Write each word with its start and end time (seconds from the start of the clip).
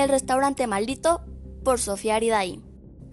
El 0.00 0.08
restaurante 0.08 0.66
maldito 0.66 1.20
por 1.62 1.78
Sofía 1.78 2.14
Ariday. 2.14 2.62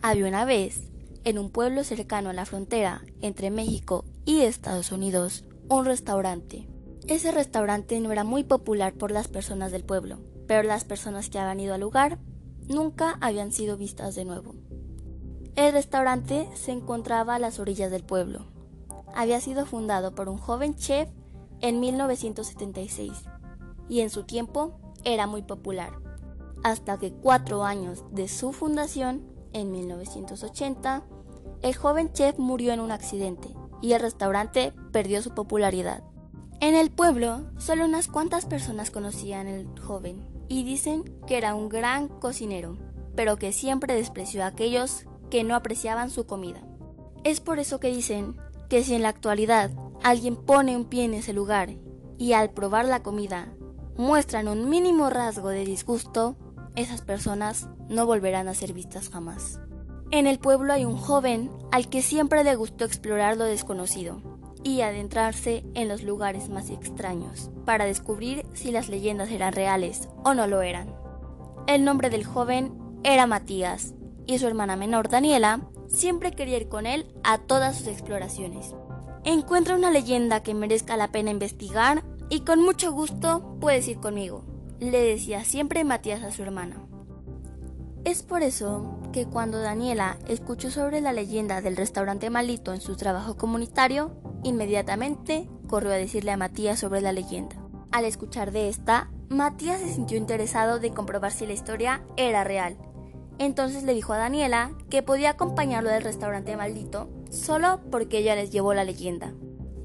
Había 0.02 0.26
una 0.26 0.46
vez, 0.46 0.90
en 1.26 1.38
un 1.38 1.50
pueblo 1.50 1.84
cercano 1.84 2.30
a 2.30 2.34
la 2.34 2.46
frontera 2.46 3.04
entre 3.20 3.52
México 3.52 4.06
y 4.24 4.40
Estados 4.40 4.94
Unidos, 4.94 5.44
un 5.68 5.84
restaurante. 5.84 6.66
Ese 7.06 7.34
restaurante 7.34 8.00
no 8.00 8.14
era 8.14 8.24
muy 8.24 8.46
popular 8.46 8.94
por 8.94 9.12
las 9.12 9.28
personas 9.28 9.74
del 9.74 9.84
pueblo, 9.84 10.22
pero 10.48 10.64
las 10.64 10.86
personas 10.86 11.30
que 11.30 11.40
habían 11.40 11.60
ido 11.60 11.74
al 11.74 11.82
lugar 11.82 12.20
nunca 12.70 13.18
habían 13.20 13.52
sido 13.52 13.76
vistas 13.76 14.16
de 14.16 14.24
nuevo. 14.24 14.56
El 15.58 15.74
restaurante 15.74 16.48
se 16.54 16.72
encontraba 16.72 17.36
a 17.36 17.40
las 17.40 17.60
orillas 17.60 17.92
del 17.92 18.06
pueblo. 18.06 18.46
Había 19.14 19.42
sido 19.42 19.66
fundado 19.66 20.16
por 20.16 20.30
un 20.30 20.38
joven 20.38 20.74
chef 20.78 21.10
en 21.60 21.82
1976 21.82 23.12
y 23.90 24.00
en 24.00 24.10
su 24.10 24.24
tiempo 24.24 24.80
era 25.04 25.28
muy 25.28 25.42
popular, 25.42 26.07
hasta 26.64 26.98
que 26.98 27.12
cuatro 27.12 27.64
años 27.64 28.04
de 28.12 28.28
su 28.28 28.52
fundación, 28.52 29.24
en 29.54 29.72
1980, 29.72 31.04
el 31.62 31.76
joven 31.76 32.12
chef 32.12 32.38
murió 32.38 32.74
en 32.74 32.80
un 32.80 32.92
accidente 32.92 33.50
y 33.82 33.94
el 33.94 34.02
restaurante 34.02 34.74
perdió 34.92 35.22
su 35.22 35.32
popularidad. 35.32 36.04
En 36.60 36.76
el 36.76 36.90
pueblo, 36.90 37.52
solo 37.58 37.86
unas 37.86 38.08
cuantas 38.08 38.46
personas 38.46 38.92
conocían 38.92 39.48
al 39.48 39.80
joven 39.80 40.28
y 40.48 40.64
dicen 40.64 41.04
que 41.28 41.38
era 41.38 41.56
un 41.56 41.70
gran 41.70 42.08
cocinero, 42.08 42.78
pero 43.16 43.38
que 43.38 43.52
siempre 43.52 43.94
despreció 43.94 44.44
a 44.44 44.48
aquellos 44.48 45.06
que 45.30 45.44
no 45.44 45.56
apreciaban 45.56 46.10
su 46.10 46.26
comida. 46.26 46.62
Es 47.24 47.42
por 47.42 47.60
eso 47.60 47.80
que 47.80 47.90
dicen 47.90 48.38
que 48.70 48.84
si 48.84 48.96
en 48.96 49.04
la 49.04 49.10
actualidad 49.10 49.72
alguien 50.04 50.36
pone 50.36 50.76
un 50.76 50.86
pie 50.86 51.06
en 51.06 51.14
ese 51.14 51.34
lugar 51.34 51.70
y 52.18 52.34
al 52.34 52.52
probar 52.52 52.86
la 52.86 53.04
comida 53.04 53.54
muestran 53.98 54.48
un 54.48 54.70
mínimo 54.70 55.10
rasgo 55.10 55.50
de 55.50 55.66
disgusto, 55.66 56.38
esas 56.78 57.02
personas 57.02 57.68
no 57.90 58.06
volverán 58.06 58.48
a 58.48 58.54
ser 58.54 58.72
vistas 58.72 59.10
jamás. 59.10 59.60
En 60.12 60.28
el 60.28 60.40
pueblo 60.40 60.72
hay 60.72 60.86
un 60.86 60.96
joven 60.96 61.50
al 61.72 61.90
que 61.90 62.02
siempre 62.02 62.44
le 62.44 62.56
gustó 62.56 62.86
explorar 62.86 63.36
lo 63.36 63.44
desconocido 63.44 64.22
y 64.64 64.82
adentrarse 64.82 65.66
en 65.74 65.88
los 65.88 66.04
lugares 66.04 66.50
más 66.50 66.70
extraños 66.70 67.50
para 67.66 67.86
descubrir 67.86 68.46
si 68.54 68.72
las 68.72 68.90
leyendas 68.90 69.32
eran 69.32 69.54
reales 69.54 70.08
o 70.24 70.34
no 70.36 70.46
lo 70.46 70.62
eran. 70.62 70.96
El 71.66 71.84
nombre 71.84 72.10
del 72.10 72.24
joven 72.24 72.72
era 73.04 73.26
Matías 73.26 73.96
y 74.28 74.38
su 74.38 74.48
hermana 74.48 74.76
menor 74.76 75.10
Daniela 75.10 75.62
siempre 75.88 76.32
quería 76.32 76.58
ir 76.58 76.70
con 76.70 76.86
él 76.86 77.08
a 77.24 77.40
todas 77.40 77.78
sus 77.78 77.88
exploraciones. 77.88 78.76
Encuentra 79.24 79.76
una 79.76 79.90
leyenda 79.90 80.44
que 80.44 80.54
merezca 80.54 80.96
la 80.96 81.12
pena 81.12 81.32
investigar 81.32 82.04
y 82.30 82.42
con 82.42 82.62
mucho 82.62 82.92
gusto 82.92 83.58
puedes 83.60 83.88
ir 83.88 84.00
conmigo, 84.00 84.46
le 84.80 85.04
decía 85.04 85.44
siempre 85.44 85.84
Matías 85.84 86.24
a 86.24 86.32
su 86.32 86.44
hermana. 86.44 86.82
Es 88.04 88.24
por 88.24 88.42
eso 88.42 89.00
que 89.12 89.26
cuando 89.26 89.60
Daniela 89.60 90.18
escuchó 90.28 90.72
sobre 90.72 91.02
la 91.02 91.12
leyenda 91.12 91.62
del 91.62 91.76
restaurante 91.76 92.30
malito 92.30 92.74
en 92.74 92.82
su 92.82 92.96
trabajo 92.96 93.36
comunitario, 93.36 94.12
inmediatamente 94.44 95.50
corrió 95.68 95.92
a 95.92 95.96
decirle 95.96 96.32
a 96.32 96.38
Matías 96.38 96.80
sobre 96.80 97.02
la 97.02 97.12
leyenda. 97.12 97.56
Al 97.92 98.06
escuchar 98.06 98.52
de 98.52 98.70
esta, 98.70 99.10
Matías 99.30 99.82
se 99.82 99.94
sintió 99.94 100.18
interesado 100.18 100.80
de 100.80 100.92
comprobar 100.92 101.32
si 101.32 101.46
la 101.46 101.54
historia 101.54 102.02
era 102.16 102.44
real. 102.44 102.78
Entonces 103.40 103.84
le 103.84 103.94
dijo 103.94 104.14
a 104.14 104.18
Daniela 104.18 104.72
que 104.90 105.04
podía 105.04 105.32
acompañarlo 105.32 105.90
del 105.90 106.04
restaurante 106.04 106.56
maldito 106.56 107.10
solo 107.30 107.82
porque 107.92 108.20
ella 108.20 108.36
les 108.36 108.52
llevó 108.52 108.74
la 108.74 108.84
leyenda. 108.84 109.34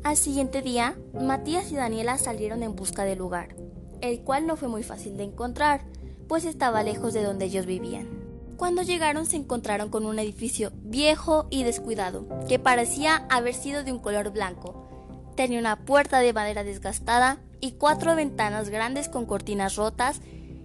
Al 0.04 0.16
siguiente 0.16 0.62
día, 0.62 0.96
Matías 1.12 1.70
y 1.70 1.76
Daniela 1.76 2.18
salieron 2.18 2.62
en 2.62 2.74
busca 2.74 3.04
del 3.04 3.18
lugar, 3.18 3.56
el 4.02 4.20
cual 4.20 4.46
no 4.46 4.56
fue 4.56 4.68
muy 4.68 4.82
fácil 4.82 5.16
de 5.16 5.24
encontrar, 5.24 5.84
pues 6.28 6.44
estaba 6.44 6.82
lejos 6.82 7.14
de 7.14 7.22
donde 7.22 7.46
ellos 7.46 7.64
vivían. 7.64 8.08
Cuando 8.56 8.82
llegaron 8.82 9.26
se 9.26 9.36
encontraron 9.36 9.88
con 9.88 10.04
un 10.04 10.18
edificio 10.18 10.72
viejo 10.84 11.46
y 11.50 11.64
descuidado, 11.64 12.26
que 12.48 12.58
parecía 12.58 13.26
haber 13.30 13.54
sido 13.54 13.82
de 13.82 13.92
un 13.92 13.98
color 13.98 14.30
blanco. 14.30 14.86
Tenía 15.34 15.58
una 15.58 15.84
puerta 15.84 16.20
de 16.20 16.32
madera 16.32 16.62
desgastada 16.62 17.38
y 17.60 17.72
cuatro 17.72 18.14
ventanas 18.14 18.68
grandes 18.68 19.08
con 19.08 19.24
cortinas 19.24 19.76
rotas 19.76 20.20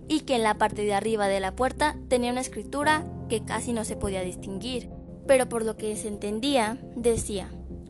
y 0.08 0.22
que 0.22 0.36
en 0.36 0.44
la 0.44 0.58
parte 0.58 0.84
de 0.84 0.94
arriba 0.94 1.28
de 1.28 1.40
la 1.40 1.56
puerta 1.56 1.96
tenía 2.08 2.32
una 2.32 2.42
escritura 2.42 3.06
que 3.30 3.44
casi 3.44 3.74
no 3.74 3.84
se 3.84 3.96
podía 3.96 4.22
distinguir, 4.22 4.90
pero 5.26 5.50
por 5.50 5.66
lo 5.66 5.78
que 5.78 5.96
se 5.96 6.08
entendía 6.08 6.78
decía 6.96 7.50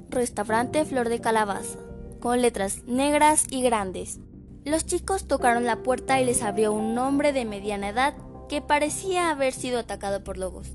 Restaurante 0.09 0.86
Flor 0.86 1.09
de 1.09 1.19
Calabaza, 1.19 1.80
con 2.19 2.41
letras 2.41 2.84
negras 2.86 3.46
y 3.50 3.62
grandes. 3.62 4.19
Los 4.67 4.85
chicos 4.85 5.29
tocaron 5.29 5.63
la 5.63 5.81
puerta 5.81 6.19
y 6.19 6.25
les 6.25 6.44
abrió 6.44 6.73
un 6.73 6.97
hombre 6.97 7.31
de 7.31 7.45
mediana 7.45 7.88
edad 7.88 8.16
que 8.50 8.61
parecía 8.61 9.29
haber 9.29 9.53
sido 9.53 9.79
atacado 9.79 10.25
por 10.25 10.38
lobos. 10.38 10.67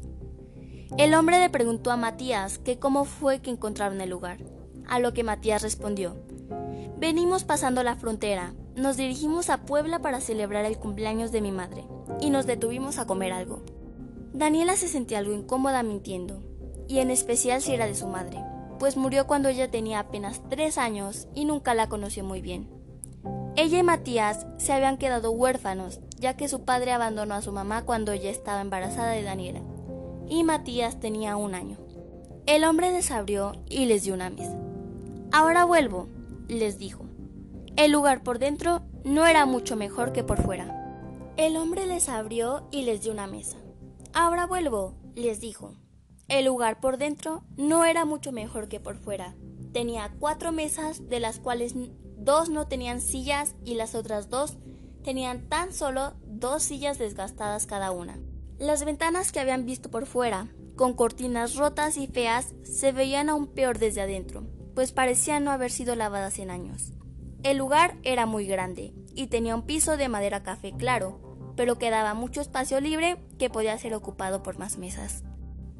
El 0.96 1.12
hombre 1.12 1.38
le 1.38 1.50
preguntó 1.50 1.90
a 1.90 1.98
Matías 1.98 2.56
que 2.56 2.78
cómo 2.78 3.04
fue 3.04 3.40
que 3.40 3.50
encontraron 3.50 4.00
el 4.00 4.08
lugar, 4.08 4.38
a 4.88 4.98
lo 4.98 5.12
que 5.12 5.24
Matías 5.24 5.60
respondió, 5.60 6.16
Venimos 6.96 7.44
pasando 7.44 7.82
la 7.82 7.94
frontera, 7.96 8.54
nos 8.76 8.96
dirigimos 8.96 9.50
a 9.50 9.66
Puebla 9.66 9.98
para 9.98 10.22
celebrar 10.22 10.64
el 10.64 10.78
cumpleaños 10.78 11.30
de 11.30 11.42
mi 11.42 11.52
madre, 11.52 11.84
y 12.18 12.30
nos 12.30 12.46
detuvimos 12.46 12.98
a 12.98 13.06
comer 13.06 13.34
algo. 13.34 13.62
Daniela 14.32 14.74
se 14.76 14.88
sentía 14.88 15.18
algo 15.18 15.34
incómoda 15.34 15.82
mintiendo, 15.82 16.42
y 16.88 17.00
en 17.00 17.10
especial 17.10 17.60
si 17.60 17.74
era 17.74 17.86
de 17.86 17.94
su 17.94 18.06
madre 18.06 18.42
pues 18.78 18.96
murió 18.96 19.28
cuando 19.28 19.48
ella 19.48 19.70
tenía 19.70 20.00
apenas 20.00 20.40
tres 20.50 20.76
años 20.76 21.28
y 21.36 21.44
nunca 21.44 21.72
la 21.72 21.88
conoció 21.88 22.24
muy 22.24 22.42
bien. 22.42 22.81
Ella 23.54 23.78
y 23.78 23.82
Matías 23.82 24.46
se 24.56 24.72
habían 24.72 24.96
quedado 24.96 25.30
huérfanos, 25.30 26.00
ya 26.18 26.36
que 26.36 26.48
su 26.48 26.64
padre 26.64 26.92
abandonó 26.92 27.34
a 27.34 27.42
su 27.42 27.52
mamá 27.52 27.84
cuando 27.84 28.12
ella 28.12 28.30
estaba 28.30 28.62
embarazada 28.62 29.10
de 29.10 29.22
Daniela, 29.22 29.60
y 30.26 30.42
Matías 30.42 31.00
tenía 31.00 31.36
un 31.36 31.54
año. 31.54 31.76
El 32.46 32.64
hombre 32.64 32.90
les 32.90 33.10
abrió 33.10 33.52
y 33.68 33.84
les 33.84 34.04
dio 34.04 34.14
una 34.14 34.30
mesa. 34.30 34.58
Ahora 35.32 35.64
vuelvo, 35.64 36.08
les 36.48 36.78
dijo. 36.78 37.04
El 37.76 37.92
lugar 37.92 38.22
por 38.22 38.38
dentro 38.38 38.82
no 39.04 39.26
era 39.26 39.46
mucho 39.46 39.76
mejor 39.76 40.12
que 40.12 40.24
por 40.24 40.42
fuera. 40.42 40.78
El 41.36 41.56
hombre 41.56 41.86
les 41.86 42.08
abrió 42.08 42.66
y 42.70 42.82
les 42.82 43.02
dio 43.02 43.12
una 43.12 43.26
mesa. 43.26 43.58
Ahora 44.12 44.46
vuelvo, 44.46 44.94
les 45.14 45.40
dijo. 45.40 45.74
El 46.28 46.46
lugar 46.46 46.80
por 46.80 46.96
dentro 46.96 47.44
no 47.56 47.84
era 47.84 48.04
mucho 48.04 48.32
mejor 48.32 48.68
que 48.68 48.80
por 48.80 48.96
fuera. 48.96 49.34
Tenía 49.72 50.10
cuatro 50.18 50.52
mesas, 50.52 51.08
de 51.08 51.20
las 51.20 51.38
cuales 51.38 51.74
dos 52.24 52.48
no 52.48 52.66
tenían 52.66 53.00
sillas 53.00 53.54
y 53.64 53.74
las 53.74 53.94
otras 53.94 54.28
dos 54.28 54.56
tenían 55.02 55.48
tan 55.48 55.72
solo 55.72 56.14
dos 56.24 56.62
sillas 56.62 56.98
desgastadas 56.98 57.66
cada 57.66 57.90
una. 57.90 58.18
Las 58.58 58.84
ventanas 58.84 59.32
que 59.32 59.40
habían 59.40 59.66
visto 59.66 59.90
por 59.90 60.06
fuera, 60.06 60.48
con 60.76 60.94
cortinas 60.94 61.56
rotas 61.56 61.96
y 61.96 62.06
feas, 62.06 62.54
se 62.62 62.92
veían 62.92 63.28
aún 63.28 63.48
peor 63.48 63.78
desde 63.78 64.02
adentro, 64.02 64.44
pues 64.74 64.92
parecían 64.92 65.44
no 65.44 65.50
haber 65.50 65.70
sido 65.70 65.96
lavadas 65.96 66.38
en 66.38 66.50
años. 66.50 66.92
El 67.42 67.58
lugar 67.58 67.98
era 68.04 68.24
muy 68.24 68.46
grande 68.46 68.94
y 69.14 69.26
tenía 69.26 69.56
un 69.56 69.62
piso 69.62 69.96
de 69.96 70.08
madera 70.08 70.42
café 70.42 70.72
claro, 70.76 71.36
pero 71.56 71.76
quedaba 71.76 72.14
mucho 72.14 72.40
espacio 72.40 72.80
libre 72.80 73.18
que 73.38 73.50
podía 73.50 73.76
ser 73.78 73.94
ocupado 73.94 74.42
por 74.42 74.58
más 74.58 74.78
mesas. 74.78 75.24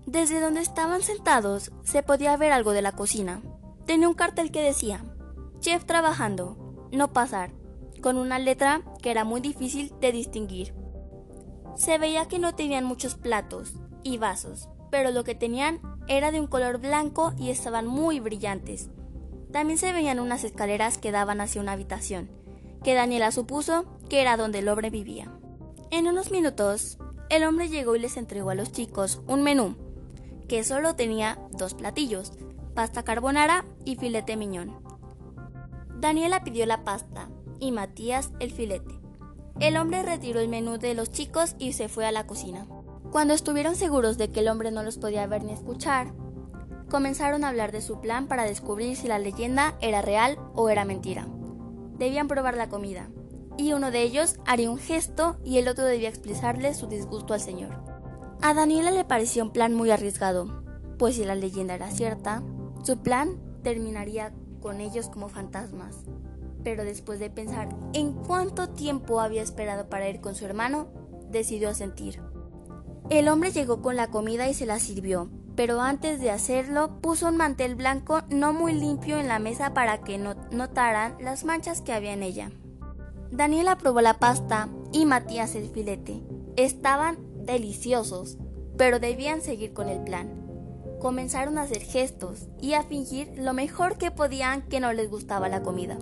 Desde 0.06 0.40
donde 0.40 0.60
estaban 0.60 1.02
sentados 1.02 1.70
se 1.84 2.02
podía 2.02 2.36
ver 2.36 2.52
algo 2.52 2.72
de 2.72 2.82
la 2.82 2.92
cocina. 2.92 3.40
Tenía 3.86 4.08
un 4.08 4.14
cartel 4.14 4.50
que 4.50 4.60
decía, 4.60 5.04
Chef 5.62 5.84
trabajando, 5.84 6.88
no 6.90 7.12
pasar, 7.12 7.52
con 8.00 8.18
una 8.18 8.40
letra 8.40 8.82
que 9.00 9.12
era 9.12 9.22
muy 9.22 9.40
difícil 9.40 9.94
de 10.00 10.10
distinguir. 10.10 10.74
Se 11.76 11.98
veía 11.98 12.26
que 12.26 12.40
no 12.40 12.56
tenían 12.56 12.84
muchos 12.84 13.14
platos 13.14 13.74
y 14.02 14.18
vasos, 14.18 14.68
pero 14.90 15.12
lo 15.12 15.22
que 15.22 15.36
tenían 15.36 15.80
era 16.08 16.32
de 16.32 16.40
un 16.40 16.48
color 16.48 16.78
blanco 16.78 17.32
y 17.38 17.50
estaban 17.50 17.86
muy 17.86 18.18
brillantes. 18.18 18.90
También 19.52 19.78
se 19.78 19.92
veían 19.92 20.18
unas 20.18 20.42
escaleras 20.42 20.98
que 20.98 21.12
daban 21.12 21.40
hacia 21.40 21.62
una 21.62 21.72
habitación, 21.72 22.28
que 22.82 22.94
Daniela 22.94 23.30
supuso 23.30 23.84
que 24.08 24.20
era 24.20 24.36
donde 24.36 24.58
el 24.58 24.68
hombre 24.68 24.90
vivía. 24.90 25.32
En 25.92 26.08
unos 26.08 26.32
minutos, 26.32 26.98
el 27.30 27.44
hombre 27.44 27.68
llegó 27.68 27.94
y 27.94 28.00
les 28.00 28.16
entregó 28.16 28.50
a 28.50 28.56
los 28.56 28.72
chicos 28.72 29.20
un 29.28 29.44
menú 29.44 29.76
que 30.48 30.64
solo 30.64 30.96
tenía 30.96 31.38
dos 31.52 31.74
platillos, 31.74 32.32
pasta 32.74 33.04
carbonara 33.04 33.64
y 33.84 33.94
filete 33.94 34.36
miñón. 34.36 34.81
Daniela 36.02 36.42
pidió 36.42 36.66
la 36.66 36.82
pasta 36.82 37.28
y 37.60 37.70
Matías 37.70 38.32
el 38.40 38.50
filete. 38.50 38.98
El 39.60 39.76
hombre 39.76 40.02
retiró 40.02 40.40
el 40.40 40.48
menú 40.48 40.76
de 40.76 40.94
los 40.94 41.12
chicos 41.12 41.54
y 41.60 41.74
se 41.74 41.88
fue 41.88 42.04
a 42.04 42.10
la 42.10 42.26
cocina. 42.26 42.66
Cuando 43.12 43.34
estuvieron 43.34 43.76
seguros 43.76 44.18
de 44.18 44.28
que 44.28 44.40
el 44.40 44.48
hombre 44.48 44.72
no 44.72 44.82
los 44.82 44.98
podía 44.98 45.24
ver 45.28 45.44
ni 45.44 45.52
escuchar, 45.52 46.12
comenzaron 46.90 47.44
a 47.44 47.50
hablar 47.50 47.70
de 47.70 47.82
su 47.82 48.00
plan 48.00 48.26
para 48.26 48.42
descubrir 48.42 48.96
si 48.96 49.06
la 49.06 49.20
leyenda 49.20 49.76
era 49.80 50.02
real 50.02 50.40
o 50.54 50.68
era 50.70 50.84
mentira. 50.84 51.28
Debían 51.98 52.26
probar 52.26 52.56
la 52.56 52.68
comida, 52.68 53.08
y 53.56 53.72
uno 53.72 53.92
de 53.92 54.02
ellos 54.02 54.40
haría 54.44 54.72
un 54.72 54.78
gesto 54.78 55.36
y 55.44 55.58
el 55.58 55.68
otro 55.68 55.84
debía 55.84 56.08
expresarle 56.08 56.74
su 56.74 56.88
disgusto 56.88 57.32
al 57.32 57.40
señor. 57.40 57.80
A 58.40 58.54
Daniela 58.54 58.90
le 58.90 59.04
pareció 59.04 59.44
un 59.44 59.52
plan 59.52 59.72
muy 59.72 59.92
arriesgado, 59.92 60.64
pues 60.98 61.14
si 61.14 61.24
la 61.24 61.36
leyenda 61.36 61.76
era 61.76 61.92
cierta, 61.92 62.42
su 62.82 62.98
plan 63.02 63.40
terminaría 63.62 64.32
con 64.62 64.80
ellos 64.80 65.08
como 65.08 65.28
fantasmas. 65.28 65.96
Pero 66.64 66.84
después 66.84 67.18
de 67.18 67.28
pensar 67.28 67.68
en 67.92 68.12
cuánto 68.12 68.70
tiempo 68.70 69.20
había 69.20 69.42
esperado 69.42 69.90
para 69.90 70.08
ir 70.08 70.22
con 70.22 70.34
su 70.34 70.46
hermano, 70.46 70.86
decidió 71.30 71.68
asentir. 71.68 72.22
El 73.10 73.28
hombre 73.28 73.52
llegó 73.52 73.82
con 73.82 73.96
la 73.96 74.08
comida 74.08 74.48
y 74.48 74.54
se 74.54 74.64
la 74.64 74.78
sirvió, 74.78 75.28
pero 75.54 75.80
antes 75.80 76.20
de 76.20 76.30
hacerlo 76.30 77.00
puso 77.00 77.28
un 77.28 77.36
mantel 77.36 77.74
blanco 77.74 78.22
no 78.30 78.52
muy 78.52 78.72
limpio 78.72 79.18
en 79.18 79.28
la 79.28 79.38
mesa 79.38 79.74
para 79.74 79.98
que 79.98 80.16
no 80.16 80.34
notaran 80.50 81.16
las 81.20 81.44
manchas 81.44 81.82
que 81.82 81.92
había 81.92 82.14
en 82.14 82.22
ella. 82.22 82.50
Daniela 83.30 83.76
probó 83.76 84.00
la 84.00 84.18
pasta 84.18 84.68
y 84.92 85.04
Matías 85.04 85.54
el 85.54 85.68
filete. 85.68 86.22
Estaban 86.56 87.18
deliciosos, 87.44 88.38
pero 88.76 89.00
debían 89.00 89.40
seguir 89.40 89.72
con 89.72 89.88
el 89.88 90.02
plan. 90.04 90.41
Comenzaron 91.02 91.58
a 91.58 91.62
hacer 91.62 91.82
gestos 91.82 92.46
y 92.60 92.74
a 92.74 92.84
fingir 92.84 93.32
lo 93.36 93.54
mejor 93.54 93.98
que 93.98 94.12
podían 94.12 94.62
que 94.62 94.78
no 94.78 94.92
les 94.92 95.10
gustaba 95.10 95.48
la 95.48 95.60
comida. 95.60 95.98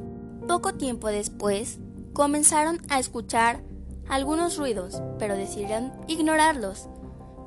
Poco 0.47 0.75
tiempo 0.75 1.09
después, 1.09 1.79
comenzaron 2.13 2.83
a 2.91 2.99
escuchar 2.99 3.63
algunos 4.11 4.59
ruidos, 4.59 5.01
pero 5.19 5.37
decidieron 5.37 5.91
ignorarlos. 6.07 6.91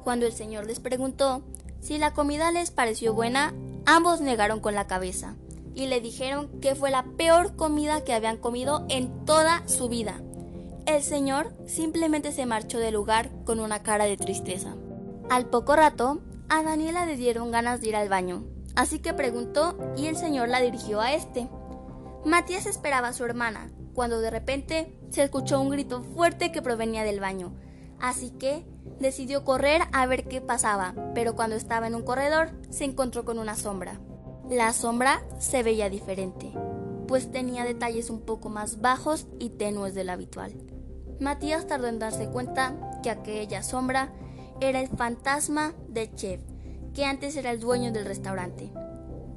Cuando 0.03 0.25
el 0.25 0.33
señor 0.33 0.65
les 0.65 0.79
preguntó 0.79 1.44
si 1.79 2.00
la 2.00 2.11
comida 2.15 2.51
les 2.51 2.71
pareció 2.71 3.13
buena, 3.13 3.53
ambos 3.85 4.19
negaron 4.19 4.59
con 4.59 4.73
la 4.73 4.88
cabeza 4.88 5.35
y 5.75 5.85
le 5.85 6.01
dijeron 6.01 6.59
que 6.59 6.73
fue 6.73 6.89
la 6.89 7.03
peor 7.03 7.55
comida 7.55 8.03
que 8.03 8.13
habían 8.13 8.38
comido 8.38 8.83
en 8.89 9.25
toda 9.25 9.61
su 9.67 9.89
vida. 9.89 10.23
El 10.88 11.03
señor 11.03 11.53
simplemente 11.67 12.31
se 12.31 12.47
marchó 12.47 12.79
del 12.79 12.95
lugar 12.95 13.29
con 13.45 13.59
una 13.59 13.83
cara 13.83 14.05
de 14.05 14.17
tristeza. 14.17 14.73
Al 15.29 15.45
poco 15.45 15.75
rato, 15.75 16.19
a 16.53 16.61
Daniela 16.61 17.07
le 17.07 17.17
dieron 17.17 17.50
ganas 17.50 17.81
de 17.81 17.88
ir 17.88 17.95
al 17.95 18.09
baño, 18.09 18.44
así 18.75 19.00
que 19.00 19.15
preguntó 19.15 19.75
y 19.97 20.05
el 20.05 20.15
señor 20.15 20.50
la 20.50 20.61
dirigió 20.61 21.01
a 21.01 21.13
este. 21.13 21.50
Matías 22.25 22.67
esperaba 22.67 23.07
a 23.07 23.13
su 23.13 23.25
hermana, 23.25 23.71
cuando 23.95 24.21
de 24.21 24.29
repente 24.29 24.95
se 25.09 25.23
escuchó 25.23 25.59
un 25.59 25.71
grito 25.71 26.03
fuerte 26.03 26.51
que 26.51 26.61
provenía 26.61 27.03
del 27.03 27.19
baño, 27.19 27.55
así 28.00 28.29
que 28.29 28.67
decidió 29.00 29.44
correr 29.44 29.81
a 29.94 30.05
ver 30.05 30.27
qué 30.27 30.41
pasaba, 30.41 30.94
pero 31.15 31.35
cuando 31.35 31.55
estaba 31.55 31.88
en 31.88 31.95
un 31.95 32.03
corredor 32.03 32.51
se 32.69 32.83
encontró 32.83 33.25
con 33.25 33.39
una 33.39 33.55
sombra. 33.55 34.00
La 34.47 34.73
sombra 34.73 35.23
se 35.39 35.63
veía 35.63 35.89
diferente, 35.89 36.53
pues 37.07 37.31
tenía 37.31 37.63
detalles 37.63 38.11
un 38.11 38.21
poco 38.21 38.50
más 38.50 38.79
bajos 38.79 39.25
y 39.39 39.50
tenues 39.50 39.95
del 39.95 40.11
habitual. 40.11 40.53
Matías 41.19 41.65
tardó 41.65 41.88
en 41.88 41.97
darse 41.97 42.29
cuenta 42.29 42.75
que 43.01 43.09
aquella 43.09 43.63
sombra 43.63 44.13
era 44.69 44.80
el 44.80 44.88
fantasma 44.88 45.74
de 45.88 46.13
Chef, 46.13 46.42
que 46.94 47.06
antes 47.06 47.36
era 47.36 47.51
el 47.51 47.60
dueño 47.60 47.92
del 47.92 48.06
restaurante. 48.06 48.71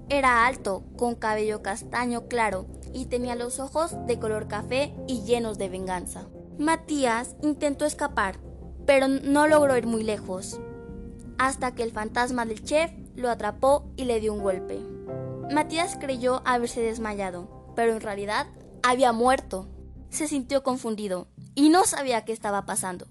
Era 0.08 0.46
alto, 0.46 0.84
con 0.96 1.14
cabello 1.14 1.62
castaño 1.62 2.28
claro 2.28 2.66
y 2.92 3.06
tenía 3.06 3.34
los 3.34 3.58
ojos 3.58 3.96
de 4.06 4.18
color 4.18 4.46
café 4.46 4.94
y 5.08 5.22
llenos 5.22 5.58
de 5.58 5.68
venganza. 5.68 6.28
Matías 6.58 7.36
intentó 7.42 7.84
escapar, 7.84 8.38
pero 8.86 9.08
no 9.08 9.48
logró 9.48 9.76
ir 9.76 9.86
muy 9.86 10.02
lejos, 10.02 10.60
hasta 11.38 11.74
que 11.74 11.82
el 11.82 11.92
fantasma 11.92 12.46
del 12.46 12.62
chef 12.62 12.92
lo 13.14 13.30
atrapó 13.30 13.90
y 13.96 14.04
le 14.04 14.20
dio 14.20 14.32
un 14.32 14.42
golpe. 14.42 14.80
Matías 15.52 15.96
creyó 16.00 16.42
haberse 16.44 16.80
desmayado, 16.80 17.72
pero 17.74 17.92
en 17.92 18.00
realidad 18.00 18.46
había 18.82 19.12
muerto. 19.12 19.68
Se 20.08 20.28
sintió 20.28 20.62
confundido 20.62 21.28
y 21.54 21.68
no 21.68 21.84
sabía 21.84 22.24
qué 22.24 22.32
estaba 22.32 22.64
pasando. 22.64 23.06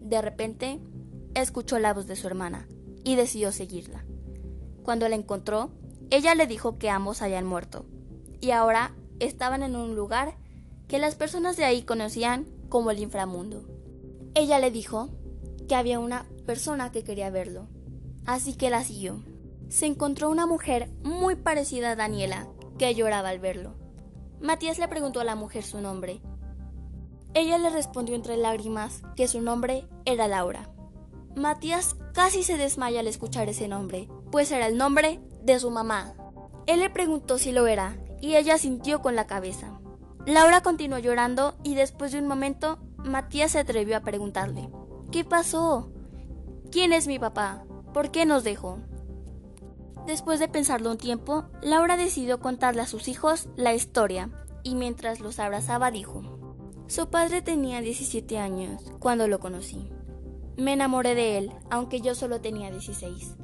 De 0.00 0.20
repente, 0.20 0.80
escuchó 1.34 1.78
la 1.78 1.94
voz 1.94 2.06
de 2.06 2.16
su 2.16 2.26
hermana 2.26 2.66
y 3.04 3.16
decidió 3.16 3.52
seguirla. 3.52 4.04
Cuando 4.82 5.08
la 5.08 5.16
encontró, 5.16 5.70
ella 6.10 6.34
le 6.34 6.46
dijo 6.46 6.78
que 6.78 6.90
ambos 6.90 7.22
habían 7.22 7.46
muerto 7.46 7.86
y 8.40 8.50
ahora 8.50 8.94
estaban 9.20 9.62
en 9.62 9.76
un 9.76 9.94
lugar 9.94 10.34
que 10.88 10.98
las 10.98 11.14
personas 11.14 11.56
de 11.56 11.64
ahí 11.64 11.82
conocían 11.82 12.46
como 12.68 12.90
el 12.90 12.98
inframundo. 12.98 13.64
Ella 14.34 14.58
le 14.58 14.70
dijo 14.70 15.08
que 15.68 15.74
había 15.74 15.98
una 15.98 16.26
persona 16.44 16.90
que 16.90 17.04
quería 17.04 17.30
verlo, 17.30 17.68
así 18.26 18.54
que 18.54 18.70
la 18.70 18.84
siguió. 18.84 19.22
Se 19.68 19.86
encontró 19.86 20.28
una 20.28 20.46
mujer 20.46 20.90
muy 21.02 21.36
parecida 21.36 21.92
a 21.92 21.96
Daniela, 21.96 22.48
que 22.78 22.94
lloraba 22.94 23.30
al 23.30 23.38
verlo. 23.38 23.74
Matías 24.40 24.78
le 24.78 24.88
preguntó 24.88 25.20
a 25.20 25.24
la 25.24 25.36
mujer 25.36 25.62
su 25.62 25.80
nombre. 25.80 26.20
Ella 27.32 27.56
le 27.58 27.70
respondió 27.70 28.14
entre 28.14 28.36
lágrimas 28.36 29.02
que 29.16 29.28
su 29.28 29.40
nombre 29.40 29.86
era 30.04 30.28
Laura. 30.28 30.68
Matías 31.36 31.96
casi 32.12 32.42
se 32.42 32.56
desmaya 32.56 33.00
al 33.00 33.06
escuchar 33.06 33.48
ese 33.48 33.68
nombre, 33.68 34.08
pues 34.30 34.50
era 34.52 34.66
el 34.66 34.76
nombre 34.76 35.20
de 35.42 35.58
su 35.58 35.70
mamá. 35.70 36.14
Él 36.66 36.80
le 36.80 36.90
preguntó 36.90 37.38
si 37.38 37.52
lo 37.52 37.66
era, 37.66 37.96
y 38.20 38.36
ella 38.36 38.58
sintió 38.58 39.02
con 39.02 39.16
la 39.16 39.26
cabeza. 39.26 39.78
Laura 40.26 40.62
continuó 40.62 40.98
llorando 40.98 41.54
y 41.64 41.74
después 41.74 42.12
de 42.12 42.20
un 42.20 42.28
momento 42.28 42.78
Matías 42.98 43.52
se 43.52 43.58
atrevió 43.58 43.96
a 43.96 44.00
preguntarle, 44.00 44.70
¿qué 45.10 45.24
pasó? 45.24 45.90
¿Quién 46.70 46.92
es 46.92 47.08
mi 47.08 47.18
papá? 47.18 47.64
¿Por 47.92 48.12
qué 48.12 48.24
nos 48.24 48.44
dejó? 48.44 48.78
Después 50.06 50.38
de 50.38 50.48
pensarlo 50.48 50.90
un 50.90 50.98
tiempo, 50.98 51.44
Laura 51.60 51.96
decidió 51.96 52.40
contarle 52.40 52.82
a 52.82 52.86
sus 52.86 53.08
hijos 53.08 53.48
la 53.56 53.74
historia 53.74 54.30
y 54.62 54.76
mientras 54.76 55.20
los 55.20 55.38
abrazaba 55.40 55.90
dijo, 55.90 56.22
su 56.86 57.08
padre 57.08 57.42
tenía 57.42 57.80
17 57.80 58.38
años 58.38 58.82
cuando 59.00 59.26
lo 59.26 59.40
conocí. 59.40 59.90
Me 60.56 60.74
enamoré 60.74 61.14
de 61.14 61.38
él, 61.38 61.52
aunque 61.70 62.00
yo 62.00 62.14
solo 62.14 62.40
tenía 62.40 62.70
16. 62.70 63.36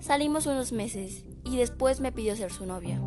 Salimos 0.00 0.46
unos 0.46 0.72
meses 0.72 1.24
y 1.44 1.56
después 1.56 2.00
me 2.00 2.10
pidió 2.12 2.34
ser 2.34 2.52
su 2.52 2.66
novia. 2.66 3.00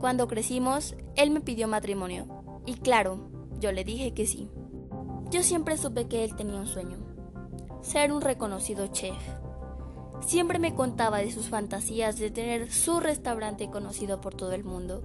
Cuando 0.00 0.26
crecimos, 0.26 0.96
él 1.14 1.30
me 1.30 1.40
pidió 1.40 1.68
matrimonio 1.68 2.26
y 2.66 2.74
claro, 2.74 3.30
yo 3.60 3.72
le 3.72 3.84
dije 3.84 4.14
que 4.14 4.26
sí. 4.26 4.50
Yo 5.30 5.42
siempre 5.42 5.78
supe 5.78 6.08
que 6.08 6.24
él 6.24 6.34
tenía 6.34 6.60
un 6.60 6.66
sueño, 6.66 6.98
ser 7.82 8.12
un 8.12 8.20
reconocido 8.20 8.88
chef. 8.88 9.16
Siempre 10.20 10.58
me 10.58 10.74
contaba 10.74 11.18
de 11.18 11.30
sus 11.30 11.48
fantasías 11.48 12.18
de 12.18 12.30
tener 12.30 12.72
su 12.72 12.98
restaurante 12.98 13.70
conocido 13.70 14.20
por 14.20 14.34
todo 14.34 14.52
el 14.52 14.64
mundo 14.64 15.02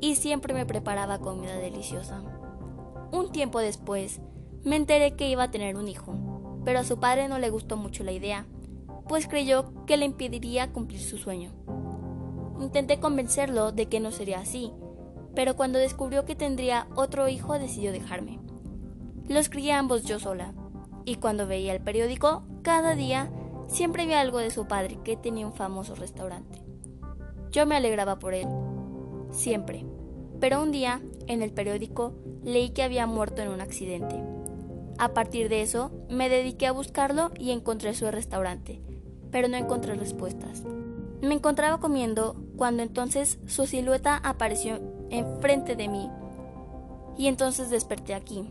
y 0.00 0.14
siempre 0.14 0.54
me 0.54 0.66
preparaba 0.66 1.18
comida 1.18 1.56
deliciosa. 1.56 2.22
Un 3.10 3.32
tiempo 3.32 3.58
después, 3.58 4.20
me 4.64 4.76
enteré 4.76 5.16
que 5.16 5.28
iba 5.28 5.44
a 5.44 5.50
tener 5.50 5.76
un 5.76 5.88
hijo, 5.88 6.37
pero 6.68 6.80
a 6.80 6.84
su 6.84 7.00
padre 7.00 7.28
no 7.28 7.38
le 7.38 7.48
gustó 7.48 7.78
mucho 7.78 8.04
la 8.04 8.12
idea, 8.12 8.44
pues 9.08 9.26
creyó 9.26 9.72
que 9.86 9.96
le 9.96 10.04
impediría 10.04 10.70
cumplir 10.70 11.00
su 11.00 11.16
sueño. 11.16 11.50
Intenté 12.60 13.00
convencerlo 13.00 13.72
de 13.72 13.86
que 13.86 14.00
no 14.00 14.10
sería 14.10 14.40
así, 14.40 14.70
pero 15.34 15.56
cuando 15.56 15.78
descubrió 15.78 16.26
que 16.26 16.36
tendría 16.36 16.86
otro 16.94 17.26
hijo 17.26 17.58
decidió 17.58 17.90
dejarme. 17.90 18.38
Los 19.30 19.48
crié 19.48 19.72
ambos 19.72 20.04
yo 20.04 20.18
sola, 20.18 20.52
y 21.06 21.14
cuando 21.14 21.46
veía 21.46 21.72
el 21.72 21.80
periódico, 21.80 22.42
cada 22.60 22.94
día 22.94 23.32
siempre 23.66 24.04
vi 24.04 24.12
algo 24.12 24.36
de 24.36 24.50
su 24.50 24.66
padre 24.66 24.98
que 25.02 25.16
tenía 25.16 25.46
un 25.46 25.54
famoso 25.54 25.94
restaurante. 25.94 26.62
Yo 27.50 27.64
me 27.64 27.76
alegraba 27.76 28.18
por 28.18 28.34
él, 28.34 28.46
siempre, 29.30 29.86
pero 30.38 30.62
un 30.62 30.70
día, 30.70 31.00
en 31.28 31.40
el 31.40 31.50
periódico, 31.50 32.12
leí 32.44 32.68
que 32.74 32.82
había 32.82 33.06
muerto 33.06 33.40
en 33.40 33.48
un 33.48 33.62
accidente. 33.62 34.37
A 34.98 35.14
partir 35.14 35.48
de 35.48 35.62
eso, 35.62 35.90
me 36.10 36.28
dediqué 36.28 36.66
a 36.66 36.72
buscarlo 36.72 37.30
y 37.38 37.52
encontré 37.52 37.94
su 37.94 38.10
restaurante, 38.10 38.82
pero 39.30 39.48
no 39.48 39.56
encontré 39.56 39.94
respuestas. 39.94 40.64
Me 41.22 41.34
encontraba 41.34 41.78
comiendo 41.78 42.36
cuando 42.56 42.82
entonces 42.82 43.38
su 43.46 43.66
silueta 43.66 44.16
apareció 44.16 44.80
enfrente 45.10 45.76
de 45.76 45.88
mí 45.88 46.10
y 47.16 47.26
entonces 47.26 47.70
desperté 47.70 48.14
aquí, 48.14 48.44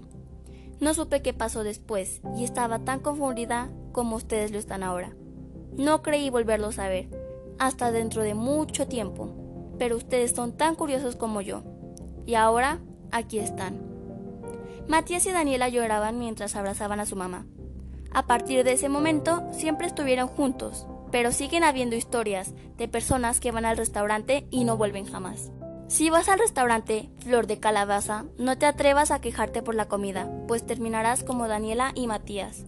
no 0.80 0.94
supe 0.94 1.24
qué 1.24 1.34
pasó 1.34 1.63
después 1.63 2.22
y 2.38 2.44
estaba 2.44 2.80
tan 2.80 3.00
confundida 3.00 3.72
como 3.94 4.16
ustedes 4.16 4.51
lo 4.51 4.60
están 4.60 4.84
ahora. 4.84 5.16
No 5.75 6.04
creí 6.04 6.30
volverlo 6.30 6.70
a 6.77 6.88
ver, 6.88 7.10
hasta 7.58 7.92
dentro 7.92 8.22
de 8.22 8.36
mucho 8.36 8.88
tiempo, 8.88 9.30
pero 9.80 9.98
ustedes 9.98 10.32
son 10.32 10.56
tan 10.56 10.75
curiosos 10.75 11.16
como 11.16 11.42
yo. 11.42 11.63
Y 12.27 12.36
ahora, 12.36 12.80
aquí 13.12 13.39
están. 13.39 13.87
Matías 14.88 15.25
y 15.25 15.32
Daniela 15.32 15.70
lloraban 15.70 16.17
mientras 16.17 16.56
abrazaban 16.56 17.00
a 17.00 17.06
su 17.06 17.15
mamá. 17.15 17.46
A 18.12 18.25
partir 18.25 18.63
de 18.63 18.74
ese 18.74 18.89
momento, 18.89 19.44
siempre 19.51 19.88
estuvieron 19.88 20.27
juntos, 20.27 20.88
pero 21.12 21.32
siguen 21.32 21.63
habiendo 21.63 21.96
historias 21.96 22.53
de 22.77 22.88
personas 22.88 23.39
que 23.39 23.51
van 23.51 23.65
al 23.65 23.77
restaurante 23.77 24.48
y 24.50 24.63
no 24.63 24.77
vuelven 24.77 25.06
jamás. 25.06 25.51
Si 25.88 26.10
vas 26.10 26.27
al 26.29 26.39
restaurante 26.39 27.10
Flor 27.20 27.48
de 27.48 27.60
Calabaza, 27.60 28.25
no 28.38 28.58
te 28.58 28.65
atrevas 28.65 29.12
a 29.12 29.22
quejarte 29.22 29.62
por 29.62 29.75
la 29.75 29.88
comida, 29.88 30.29
pues 30.48 30.65
terminarás 30.65 31.24
como 31.24 31.48
Daniela 31.48 31.91
y 31.96 32.08
Matías. 32.08 32.65